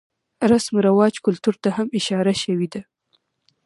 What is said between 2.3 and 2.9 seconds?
شوې ده.